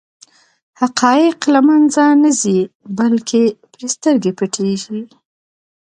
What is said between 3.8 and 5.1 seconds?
سترګې پټېږي.